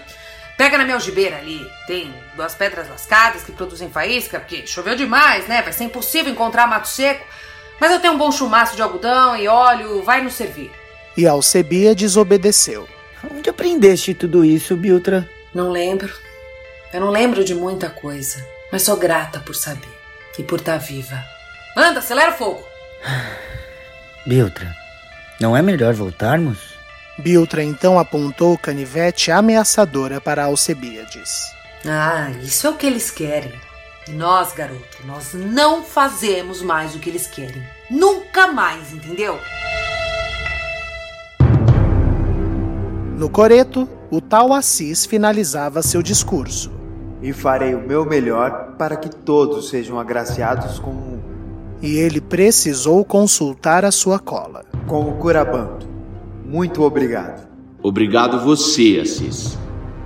[0.56, 1.66] Pega na minha algibeira ali.
[1.86, 5.62] Tem duas pedras lascadas que produzem faísca, porque choveu demais, né?
[5.62, 7.26] Vai ser impossível encontrar mato seco.
[7.80, 10.70] Mas eu tenho um bom chumaço de algodão e óleo, vai nos servir.
[11.16, 12.88] E Alcebia desobedeceu.
[13.30, 15.28] Onde aprendeste tudo isso, Biltra?
[15.52, 16.12] Não lembro.
[16.92, 19.88] Eu não lembro de muita coisa, mas sou grata por saber
[20.38, 21.24] e por estar viva.
[21.76, 22.64] Anda, acelera o fogo!
[24.26, 24.74] Biltra,
[25.40, 26.73] não é melhor voltarmos?
[27.18, 31.52] Biltra então apontou o canivete ameaçadora para Alcebiades.
[31.86, 33.52] Ah, isso é o que eles querem.
[34.08, 37.62] E nós, garoto, nós não fazemos mais o que eles querem.
[37.88, 39.38] Nunca mais, entendeu?
[43.16, 46.72] No coreto, o tal Assis finalizava seu discurso.
[47.22, 51.20] E farei o meu melhor para que todos sejam agraciados com.
[51.80, 54.64] E ele precisou consultar a sua cola.
[54.86, 55.93] Com o Curabanto.
[56.44, 57.48] Muito obrigado.
[57.82, 59.58] Obrigado você, Assis.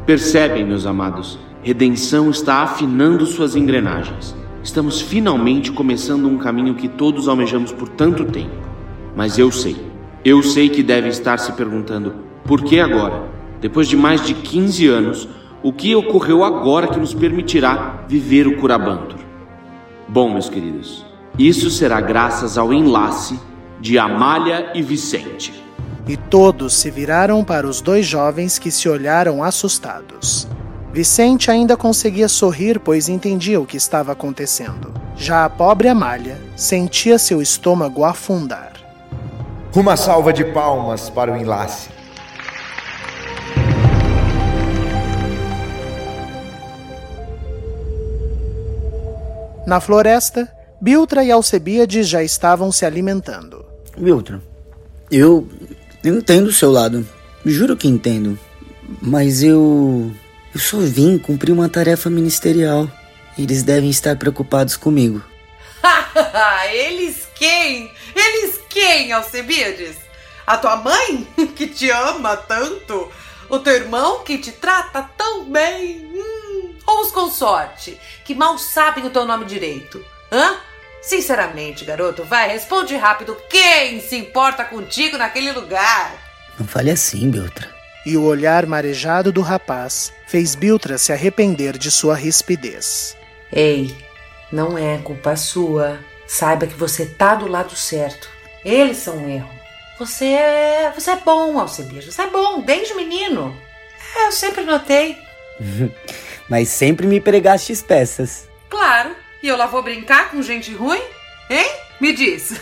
[0.06, 4.36] Percebem, meus amados, redenção está afinando suas engrenagens.
[4.62, 8.56] Estamos finalmente começando um caminho que todos almejamos por tanto tempo.
[9.16, 9.76] Mas eu sei,
[10.24, 13.24] eu sei que devem estar se perguntando por que agora,
[13.60, 15.28] depois de mais de 15 anos,
[15.60, 19.18] o que ocorreu agora que nos permitirá viver o Curabantur?
[20.08, 21.04] Bom, meus queridos,
[21.36, 23.38] isso será graças ao enlace
[23.80, 25.52] de Amália e Vicente.
[26.08, 30.48] E todos se viraram para os dois jovens que se olharam assustados.
[30.90, 34.90] Vicente ainda conseguia sorrir, pois entendia o que estava acontecendo.
[35.14, 38.72] Já a pobre Amália sentia seu estômago afundar.
[39.76, 41.90] Uma salva de palmas para o enlace.
[49.66, 53.66] Na floresta, Biltra e Alcebiades já estavam se alimentando.
[53.98, 54.40] Biltra,
[55.10, 55.46] eu,
[56.02, 57.06] eu entendo o seu lado.
[57.44, 58.38] Juro que entendo.
[59.00, 60.12] Mas eu.
[60.54, 62.90] Eu só vim cumprir uma tarefa ministerial.
[63.38, 65.22] Eles devem estar preocupados comigo.
[66.72, 67.92] Eles quem?
[68.14, 69.96] Eles quem, Alcebiades?
[70.46, 73.10] A tua mãe, que te ama tanto?
[73.48, 76.10] O teu irmão, que te trata tão bem?
[76.14, 76.74] Hum.
[76.86, 80.02] Ou os consorte, que mal sabem o teu nome direito?
[80.32, 80.56] Hã?
[81.08, 83.34] Sinceramente, garoto, vai, responde rápido.
[83.48, 86.12] Quem se importa contigo naquele lugar?
[86.60, 87.66] Não fale assim, Biltra.
[88.04, 93.16] E o olhar marejado do rapaz fez Biltra se arrepender de sua rispidez.
[93.50, 93.96] Ei,
[94.52, 95.98] não é culpa sua.
[96.26, 98.28] Saiba que você tá do lado certo.
[98.62, 99.48] Eles são um erro.
[99.98, 100.92] Você é.
[100.94, 102.14] Você é bom, Alcebiades.
[102.14, 103.56] Você é bom, desde menino.
[104.14, 105.16] É, eu sempre notei.
[106.50, 108.46] Mas sempre me pregaste peças.
[108.68, 109.16] Claro.
[109.42, 111.02] E eu lá vou brincar com gente ruim?
[111.48, 111.70] Hein?
[112.00, 112.52] Me diz.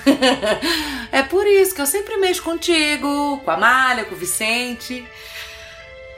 [1.12, 5.06] é por isso que eu sempre mexo contigo, com a Malha, com o Vicente.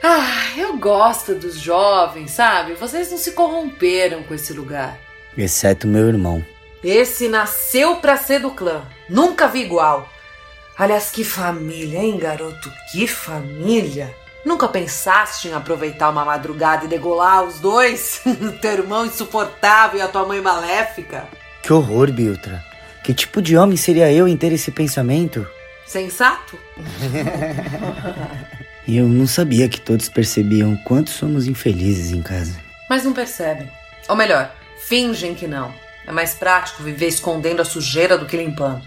[0.03, 2.75] Ah, eu gosto dos jovens, sabe?
[2.75, 4.99] Vocês não se corromperam com esse lugar.
[5.37, 6.45] Exceto meu irmão.
[6.83, 8.87] Esse nasceu pra ser do clã.
[9.09, 10.09] Nunca vi igual.
[10.77, 12.73] Aliás, que família, hein, garoto?
[12.93, 14.15] Que família!
[14.45, 18.23] Nunca pensaste em aproveitar uma madrugada e degolar os dois?
[18.63, 21.29] Teu irmão insuportável e a tua mãe maléfica?
[21.63, 22.65] Que horror, Biltra.
[23.03, 25.47] Que tipo de homem seria eu em ter esse pensamento?
[25.87, 26.59] Sensato?
[28.87, 32.59] Eu não sabia que todos percebiam quanto somos infelizes em casa.
[32.89, 33.71] Mas não percebem.
[34.09, 35.75] Ou melhor, fingem que não.
[36.07, 38.83] É mais prático viver escondendo a sujeira do que limpando.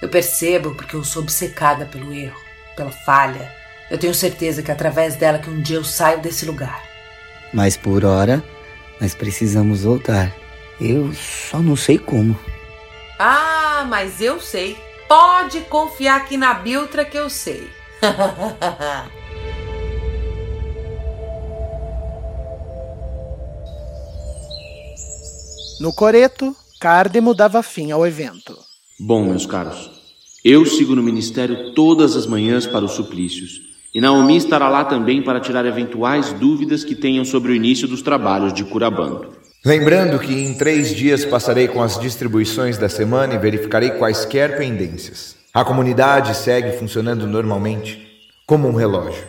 [0.00, 2.40] Eu percebo porque eu sou obcecada pelo erro,
[2.76, 3.52] pela falha.
[3.90, 6.82] Eu tenho certeza que é através dela que um dia eu saio desse lugar.
[7.52, 8.42] Mas por hora,
[9.00, 10.32] nós precisamos voltar.
[10.80, 12.38] Eu só não sei como.
[13.18, 14.78] Ah, mas eu sei.
[15.08, 17.68] Pode confiar aqui na Biltra que eu sei.
[25.80, 28.54] No coreto, Cardemo dava fim ao evento.
[28.98, 29.90] Bom, meus caros,
[30.44, 33.69] eu sigo no ministério todas as manhãs para os suplícios.
[33.92, 38.02] E Naomi estará lá também para tirar eventuais dúvidas que tenham sobre o início dos
[38.02, 39.32] trabalhos de curabando.
[39.66, 45.34] Lembrando que em três dias passarei com as distribuições da semana e verificarei quaisquer pendências.
[45.52, 48.00] A comunidade segue funcionando normalmente,
[48.46, 49.24] como um relógio.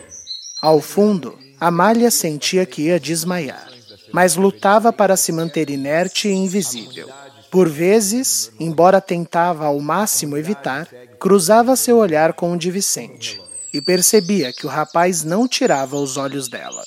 [0.62, 3.66] Ao fundo, Amália sentia que ia desmaiar,
[4.12, 7.08] mas lutava para se manter inerte e invisível.
[7.50, 10.86] Por vezes, embora tentava ao máximo evitar,
[11.18, 16.16] cruzava seu olhar com o de Vicente e percebia que o rapaz não tirava os
[16.16, 16.84] olhos dela.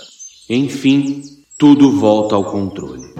[0.49, 1.23] Enfim,
[1.57, 3.13] tudo volta ao controle.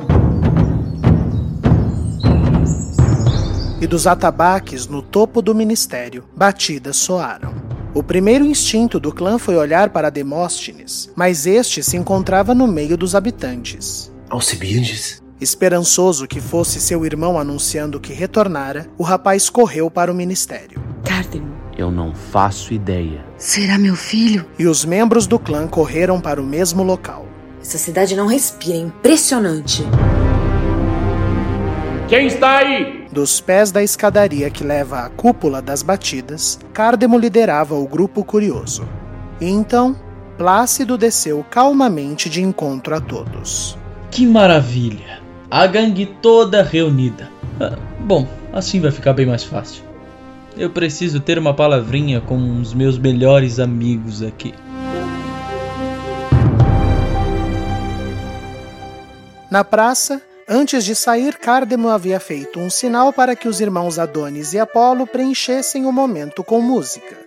[3.82, 7.54] E dos atabaques no topo do ministério, batidas soaram.
[7.94, 12.98] O primeiro instinto do clã foi olhar para Demóstenes, mas este se encontrava no meio
[12.98, 14.12] dos habitantes.
[14.30, 15.24] Alcibiades?
[15.40, 20.82] Esperançoso que fosse seu irmão anunciando que retornara, o rapaz correu para o ministério.
[21.04, 21.55] Cardemo.
[21.78, 23.26] Eu não faço ideia.
[23.38, 24.46] Será meu filho?
[24.58, 27.26] E os membros do clã correram para o mesmo local.
[27.62, 29.84] Essa cidade não respira, é impressionante.
[32.08, 33.08] Quem está aí?
[33.12, 38.88] Dos pés da escadaria que leva à cúpula das batidas, Cardemo liderava o grupo curioso.
[39.42, 39.96] E então,
[40.38, 43.78] Plácido desceu calmamente de encontro a todos.
[44.12, 45.20] Que maravilha!
[45.50, 47.30] A gangue toda reunida.
[47.60, 49.84] Ah, bom, assim vai ficar bem mais fácil.
[50.58, 54.54] Eu preciso ter uma palavrinha com os meus melhores amigos aqui.
[59.52, 64.54] Na praça, antes de sair, Cardemo havia feito um sinal para que os irmãos Adonis
[64.54, 67.18] e Apolo preenchessem o momento com música.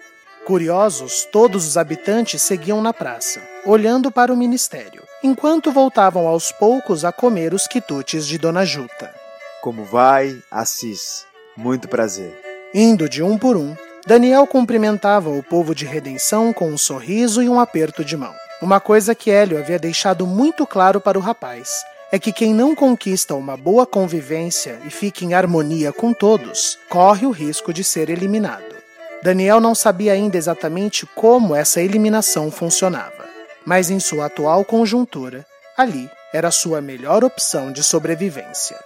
[0.46, 7.04] Curiosos, todos os habitantes seguiam na praça, olhando para o ministério, enquanto voltavam aos poucos
[7.04, 9.14] a comer os quitutes de Dona Juta.
[9.60, 11.26] Como vai, Assis?
[11.54, 12.47] Muito prazer.
[12.80, 13.74] Indo de um por um,
[14.06, 18.32] Daniel cumprimentava o povo de redenção com um sorriso e um aperto de mão.
[18.62, 21.72] Uma coisa que Hélio havia deixado muito claro para o rapaz
[22.12, 27.26] é que quem não conquista uma boa convivência e fica em harmonia com todos, corre
[27.26, 28.76] o risco de ser eliminado.
[29.24, 33.26] Daniel não sabia ainda exatamente como essa eliminação funcionava,
[33.66, 35.44] mas em sua atual conjuntura,
[35.76, 38.78] ali era sua melhor opção de sobrevivência.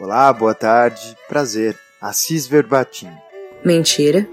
[0.00, 1.78] Olá, boa tarde, prazer.
[2.00, 3.10] Assis Verbatim.
[3.64, 4.28] Mentira.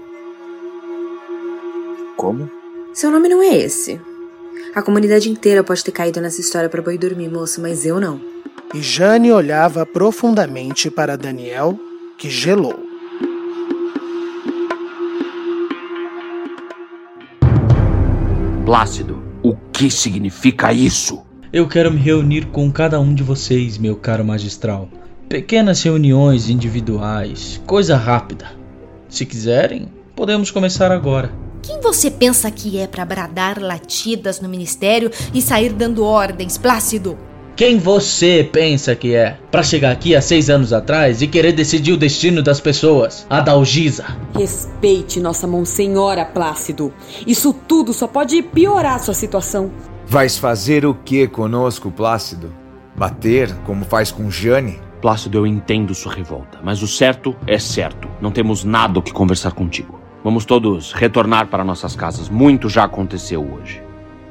[2.18, 2.50] Como?
[2.92, 3.98] Seu nome não é esse.
[4.74, 8.20] A comunidade inteira pode ter caído nessa história para boi dormir, moço, mas eu não.
[8.74, 11.80] E Jane olhava profundamente para Daniel,
[12.18, 12.78] que gelou.
[18.66, 21.22] Plácido, o que significa isso?
[21.50, 24.90] Eu quero me reunir com cada um de vocês, meu caro magistral.
[25.26, 28.61] Pequenas reuniões individuais, coisa rápida.
[29.12, 31.30] Se quiserem, podemos começar agora.
[31.62, 37.18] Quem você pensa que é para bradar latidas no ministério e sair dando ordens, Plácido?
[37.54, 39.36] Quem você pensa que é?
[39.50, 43.26] Para chegar aqui há seis anos atrás e querer decidir o destino das pessoas?
[43.28, 44.06] A Dalgisa.
[44.34, 46.90] Respeite nossa Monsenhora Plácido.
[47.26, 49.70] Isso tudo só pode piorar sua situação.
[50.06, 52.50] Vais fazer o que conosco, Plácido?
[52.96, 54.80] Bater, como faz com Jane?
[55.02, 58.08] Plácido, eu entendo sua revolta, mas o certo é certo.
[58.20, 60.00] Não temos nada o que conversar contigo.
[60.22, 62.28] Vamos todos retornar para nossas casas.
[62.28, 63.82] Muito já aconteceu hoje.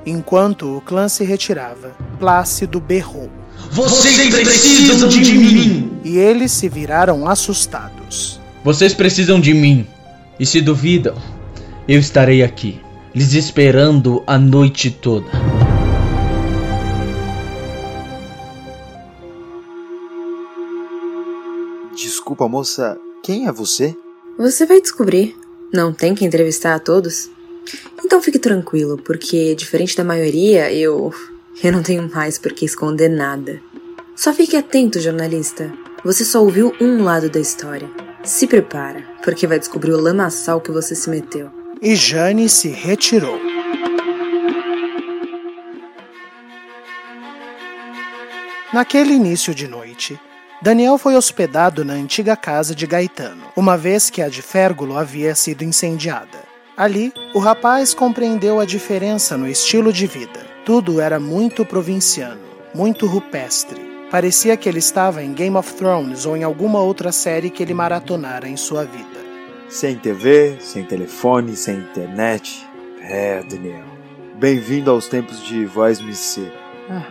[0.05, 3.29] Enquanto o clã se retirava, Plácido berrou.
[3.69, 5.91] Vocês precisam de mim!
[6.05, 8.39] E eles se viraram assustados.
[8.63, 9.85] Vocês precisam de mim.
[10.39, 11.15] E se duvidam,
[11.85, 12.79] eu estarei aqui,
[13.13, 15.50] lhes esperando a noite toda.
[22.41, 23.95] Desculpa, moça, quem é você?
[24.35, 25.37] Você vai descobrir.
[25.71, 27.29] Não tem que entrevistar a todos?
[28.03, 31.13] Então fique tranquilo, porque diferente da maioria, eu.
[31.63, 33.61] Eu não tenho mais por que esconder nada.
[34.15, 35.71] Só fique atento, jornalista.
[36.03, 37.87] Você só ouviu um lado da história.
[38.23, 41.47] Se prepara, porque vai descobrir o lamaçal que você se meteu.
[41.79, 43.39] E Jane se retirou.
[48.73, 50.19] Naquele início de noite,
[50.61, 55.33] Daniel foi hospedado na antiga casa de Gaetano, uma vez que a de Férgulo havia
[55.33, 56.37] sido incendiada.
[56.77, 60.39] Ali, o rapaz compreendeu a diferença no estilo de vida.
[60.63, 62.41] Tudo era muito provinciano,
[62.75, 63.81] muito rupestre.
[64.11, 67.73] Parecia que ele estava em Game of Thrones ou em alguma outra série que ele
[67.73, 69.19] maratonara em sua vida.
[69.67, 72.67] Sem TV, sem telefone, sem internet.
[73.01, 73.85] É, Daniel.
[74.35, 76.53] Bem-vindo aos tempos de voz me ser.
[76.87, 77.07] Ah,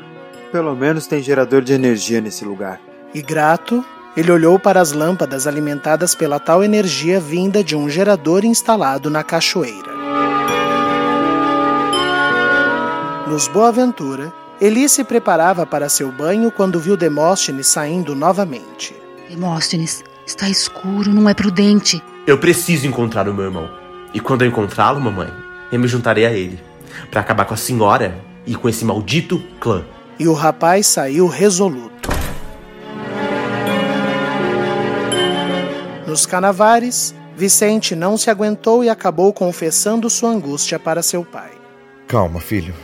[0.52, 2.80] pelo menos tem gerador de energia nesse lugar.
[3.12, 3.84] E grato,
[4.16, 9.24] ele olhou para as lâmpadas alimentadas pela tal energia vinda de um gerador instalado na
[9.24, 9.90] cachoeira.
[13.26, 18.94] Nos Boaventura, Eli se preparava para seu banho quando viu Demóstenes saindo novamente.
[19.28, 22.02] Demóstenes, está escuro, não é prudente.
[22.26, 23.68] Eu preciso encontrar o meu irmão.
[24.12, 25.32] E quando eu encontrá-lo, mamãe,
[25.72, 26.60] eu me juntarei a ele
[27.10, 29.84] para acabar com a senhora e com esse maldito clã.
[30.18, 31.99] E o rapaz saiu resoluto.
[36.10, 41.52] Nos canavares, Vicente não se aguentou e acabou confessando sua angústia para seu pai.
[42.08, 42.74] Calma, filho.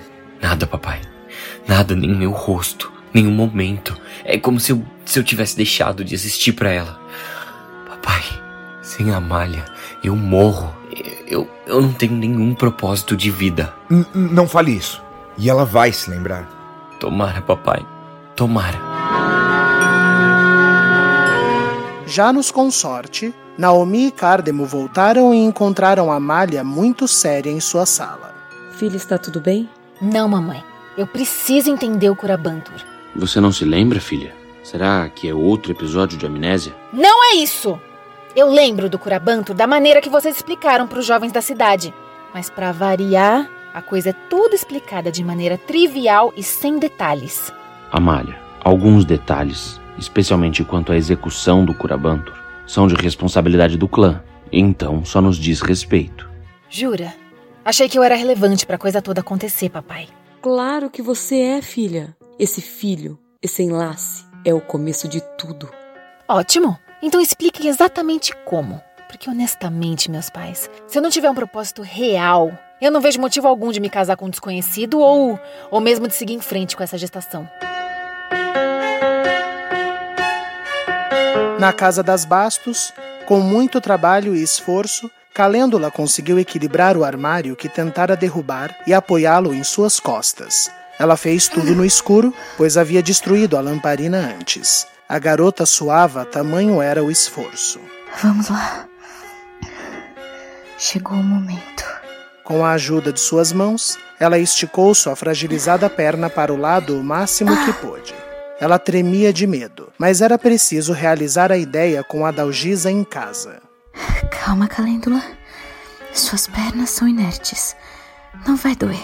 [0.40, 1.00] Nada, papai.
[1.66, 4.00] Nada, nem meu rosto, nenhum momento.
[4.24, 7.00] É como se eu, se eu tivesse deixado de existir para ela.
[7.88, 8.22] Papai,
[8.80, 9.64] sem a malha,
[10.04, 10.72] eu morro.
[11.26, 13.74] Eu, eu não tenho nenhum propósito de vida.
[13.90, 15.02] N não fale isso.
[15.36, 16.48] E ela vai se lembrar.
[17.00, 17.84] Tomara, papai.
[18.36, 18.95] Tomara.
[22.06, 28.32] Já nos consorte, Naomi e Cardemo voltaram e encontraram Amália muito séria em sua sala.
[28.70, 29.68] Filha, está tudo bem?
[30.00, 30.62] Não, mamãe.
[30.96, 32.80] Eu preciso entender o Curabantur.
[33.16, 34.32] Você não se lembra, filha?
[34.62, 36.74] Será que é outro episódio de amnésia?
[36.92, 37.78] Não é isso!
[38.36, 41.92] Eu lembro do Curabantur da maneira que vocês explicaram para os jovens da cidade.
[42.32, 47.52] Mas para variar, a coisa é toda explicada de maneira trivial e sem detalhes.
[47.90, 52.34] Amália, alguns detalhes, especialmente quanto à execução do Curabantur,
[52.66, 54.22] são de responsabilidade do clã.
[54.52, 56.28] Então só nos diz respeito.
[56.68, 57.14] Jura?
[57.64, 60.08] Achei que eu era relevante para a coisa toda acontecer, papai.
[60.40, 62.16] Claro que você é, filha.
[62.38, 65.68] Esse filho, esse enlace, é o começo de tudo.
[66.28, 66.78] Ótimo!
[67.02, 68.80] Então expliquem exatamente como.
[69.08, 73.48] Porque honestamente, meus pais, se eu não tiver um propósito real, eu não vejo motivo
[73.48, 75.38] algum de me casar com um desconhecido ou,
[75.70, 77.48] ou mesmo de seguir em frente com essa gestação.
[81.58, 82.92] Na casa das Bastos,
[83.24, 89.54] com muito trabalho e esforço, Calêndula conseguiu equilibrar o armário que tentara derrubar e apoiá-lo
[89.54, 90.70] em suas costas.
[90.98, 94.86] Ela fez tudo no escuro, pois havia destruído a lamparina antes.
[95.08, 97.80] A garota suava, tamanho era o esforço.
[98.22, 98.86] Vamos lá.
[100.78, 101.84] Chegou o momento.
[102.44, 107.02] Com a ajuda de suas mãos, ela esticou sua fragilizada perna para o lado o
[107.02, 108.25] máximo que pôde.
[108.58, 113.60] Ela tremia de medo, mas era preciso realizar a ideia com a Dalgisa em casa.
[114.30, 115.22] Calma, Calêndula.
[116.12, 117.76] Suas pernas são inertes.
[118.46, 118.98] Não vai doer.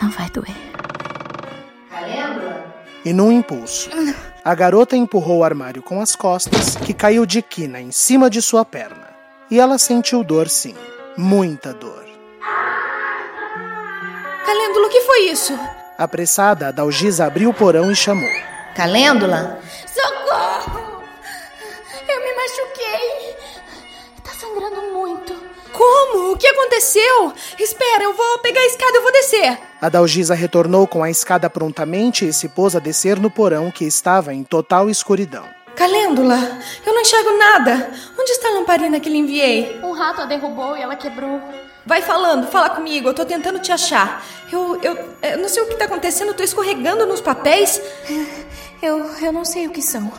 [0.00, 0.56] Não vai doer.
[1.90, 2.74] Calêndula?
[3.04, 3.90] E num impulso,
[4.42, 8.40] a garota empurrou o armário com as costas, que caiu de quina em cima de
[8.40, 9.10] sua perna.
[9.50, 10.74] E ela sentiu dor, sim.
[11.14, 12.06] Muita dor.
[14.46, 15.58] Calêndula, o que foi isso?
[16.00, 18.26] Apressada, a Dalgisa abriu o porão e chamou.
[18.74, 19.60] Calêndula?
[19.86, 21.02] Socorro!
[22.08, 23.36] Eu me machuquei.
[24.24, 25.34] Tá sangrando muito.
[25.70, 26.32] Como?
[26.32, 27.34] O que aconteceu?
[27.58, 29.58] Espera, eu vou pegar a escada, eu vou descer.
[29.78, 33.84] A Dalgisa retornou com a escada prontamente e se pôs a descer no porão que
[33.84, 35.44] estava em total escuridão.
[35.76, 36.38] Calêndula,
[36.86, 37.90] eu não enxergo nada.
[38.18, 39.78] Onde está a lamparina que lhe enviei?
[39.82, 41.42] Um rato a derrubou e ela quebrou.
[41.86, 44.24] Vai falando, fala comigo, eu tô tentando te achar.
[44.52, 47.80] Eu, eu, eu não sei o que tá acontecendo, eu tô escorregando nos papéis.
[48.82, 50.12] Eu, eu não sei o que são.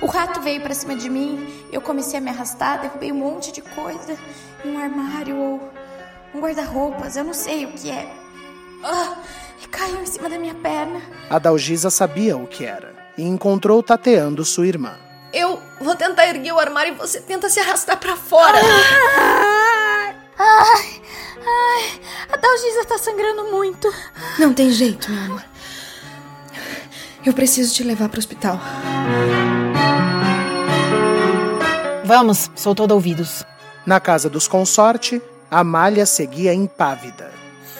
[0.00, 3.52] O rato veio para cima de mim, eu comecei a me arrastar, derrubei um monte
[3.52, 4.16] de coisa.
[4.64, 5.70] Um armário ou
[6.34, 8.08] um guarda-roupas, eu não sei o que é.
[8.82, 9.16] Ah,
[9.62, 11.00] e caiu em cima da minha perna.
[11.30, 14.96] A Dalgisa sabia o que era e encontrou tateando sua irmã.
[15.32, 18.58] Eu vou tentar erguer o armário e você tenta se arrastar para fora.
[18.58, 19.71] Ah,
[20.38, 21.02] ai,
[21.38, 22.00] ai,
[22.32, 23.92] a Dalgisa tá sangrando muito.
[24.38, 25.44] Não tem jeito, meu amor.
[27.24, 28.60] Eu preciso te levar para o hospital.
[32.04, 33.44] Vamos, sou todo ouvidos.
[33.86, 37.30] Na casa dos consorte, Amália seguia impávida.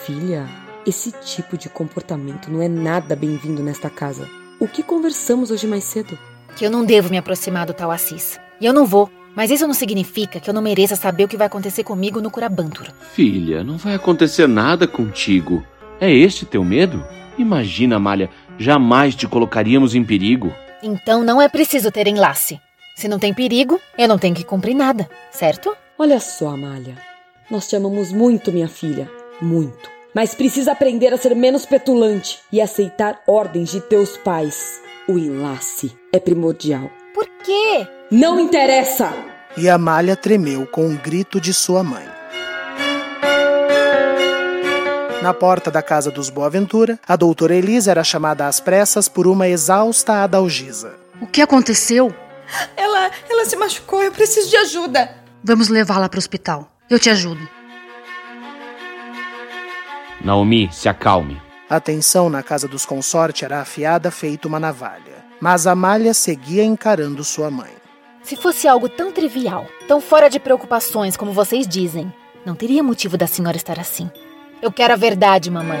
[0.05, 0.47] Filha,
[0.85, 4.29] esse tipo de comportamento não é nada bem-vindo nesta casa.
[4.59, 6.17] O que conversamos hoje mais cedo?
[6.55, 8.39] Que eu não devo me aproximar do tal Assis.
[8.61, 9.09] E eu não vou.
[9.35, 12.29] Mas isso não significa que eu não mereça saber o que vai acontecer comigo no
[12.29, 12.87] Curabantur.
[13.13, 15.65] Filha, não vai acontecer nada contigo.
[15.99, 17.03] É este teu medo?
[17.37, 18.29] Imagina, Amália,
[18.59, 20.53] jamais te colocaríamos em perigo.
[20.83, 22.59] Então não é preciso ter enlace.
[22.95, 25.75] Se não tem perigo, eu não tenho que cumprir nada, certo?
[25.97, 26.95] Olha só, Amália.
[27.49, 29.09] Nós te amamos muito, minha filha.
[29.41, 29.89] Muito.
[30.13, 34.79] Mas precisa aprender a ser menos petulante e aceitar ordens de teus pais.
[35.07, 36.89] O enlace é primordial.
[37.15, 37.87] Por quê?
[38.13, 39.11] Não interessa!
[39.57, 42.05] E Amália tremeu com um grito de sua mãe.
[45.23, 49.47] Na porta da casa dos Boaventura, a doutora Elisa era chamada às pressas por uma
[49.47, 50.93] exausta Adalgisa.
[51.19, 52.13] O que aconteceu?
[52.77, 55.09] Ela, ela se machucou, eu preciso de ajuda.
[55.43, 56.71] Vamos levá-la para o hospital.
[56.87, 57.49] Eu te ajudo.
[60.23, 61.41] Naomi, se acalme.
[61.67, 65.25] A tensão na casa dos consorte era afiada feito uma navalha.
[65.41, 67.81] Mas Amália seguia encarando sua mãe.
[68.23, 72.11] Se fosse algo tão trivial, tão fora de preocupações como vocês dizem,
[72.45, 74.09] não teria motivo da senhora estar assim.
[74.61, 75.79] Eu quero a verdade, mamãe.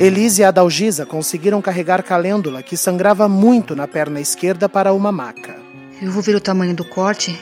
[0.00, 5.56] Elise e Adalgisa conseguiram carregar Calêndula, que sangrava muito na perna esquerda, para uma maca.
[6.02, 7.38] Eu vou ver o tamanho do corte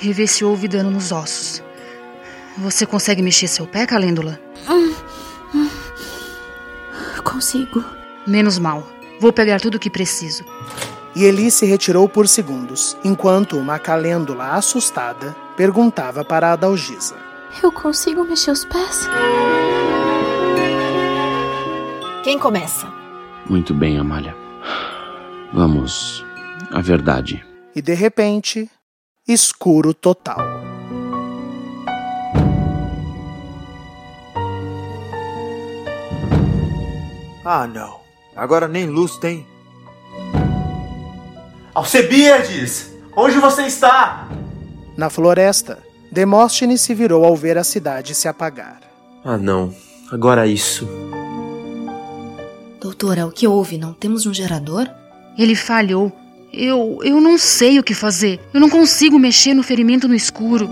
[0.00, 1.62] e ver se houve dano nos ossos.
[2.56, 4.40] Você consegue mexer seu pé, Calêndula?
[4.70, 4.94] Hum,
[5.54, 5.68] hum.
[7.22, 7.84] Consigo.
[8.26, 8.86] Menos mal.
[9.20, 10.44] Vou pegar tudo o que preciso.
[11.16, 17.16] E Eli se retirou por segundos, enquanto uma calêndula assustada perguntava para a Dalgisa.
[17.62, 19.08] Eu consigo mexer os pés?
[22.22, 22.86] Quem começa?
[23.48, 24.36] Muito bem, Amália.
[25.54, 26.22] Vamos
[26.70, 27.42] à verdade.
[27.74, 28.70] E de repente,
[29.26, 30.36] escuro total.
[37.42, 38.00] Ah, não.
[38.36, 39.55] Agora nem luz tem.
[41.76, 42.90] Alcebiades!
[43.14, 44.30] Onde você está?
[44.96, 45.78] Na floresta,
[46.10, 48.80] Demóstenes se virou ao ver a cidade se apagar.
[49.22, 49.74] Ah, não.
[50.10, 50.88] Agora isso.
[52.80, 53.76] Doutora, o que houve?
[53.76, 54.88] Não temos um gerador?
[55.36, 56.10] Ele falhou.
[56.50, 57.00] Eu.
[57.02, 58.40] eu não sei o que fazer.
[58.54, 60.70] Eu não consigo mexer no ferimento no escuro.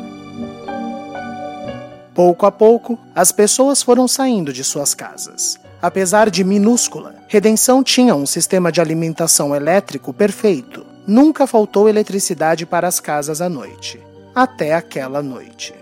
[2.15, 5.61] Pouco a pouco, as pessoas foram saindo de suas casas.
[5.83, 10.93] Apesar de minúscula, Redenção tinha um sistema de alimentação elétrico perfeito.
[11.07, 14.01] Nunca faltou eletricidade para as casas à noite.
[14.35, 15.75] Até aquela noite.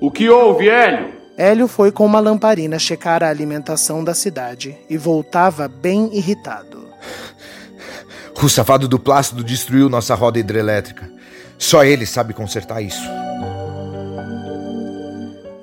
[0.00, 1.12] O que houve, Hélio?
[1.36, 6.88] Hélio foi com uma lamparina checar a alimentação da cidade e voltava bem irritado.
[8.42, 11.10] O safado do Plácido destruiu nossa roda hidrelétrica.
[11.58, 13.02] Só ele sabe consertar isso.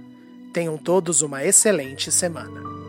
[0.52, 2.83] tenham todos uma excelente semana.